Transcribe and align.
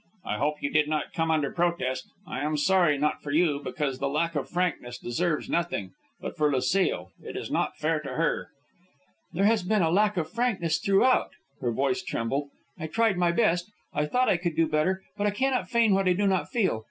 "I 0.25 0.39
hope 0.39 0.63
you 0.63 0.71
did 0.71 0.87
not 0.87 1.13
come 1.13 1.29
under 1.29 1.51
protest. 1.51 2.09
I 2.25 2.39
am 2.43 2.57
sorry, 2.57 2.97
not 2.97 3.21
for 3.21 3.29
you, 3.29 3.61
because 3.63 4.01
lack 4.01 4.33
of 4.33 4.49
frankness 4.49 4.97
deserves 4.97 5.47
nothing, 5.47 5.91
but 6.19 6.35
for 6.35 6.51
Lucile. 6.51 7.11
It 7.21 7.37
is 7.37 7.51
not 7.51 7.77
fair 7.77 7.99
to 7.99 8.13
her." 8.13 8.49
"There 9.31 9.45
has 9.45 9.61
been 9.61 9.83
a 9.83 9.91
lack 9.91 10.17
of 10.17 10.27
frankness 10.27 10.79
throughout." 10.79 11.29
Her 11.59 11.71
voice 11.71 12.01
trembled. 12.01 12.49
"I 12.79 12.87
tried 12.87 13.17
my 13.19 13.31
best, 13.31 13.69
I 13.93 14.07
thought 14.07 14.27
I 14.27 14.37
could 14.37 14.55
do 14.55 14.65
better, 14.67 15.03
but 15.17 15.27
I 15.27 15.29
cannot 15.29 15.69
feign 15.69 15.93
what 15.93 16.07
I 16.07 16.13
do 16.13 16.25
not 16.25 16.49
feel. 16.49 16.79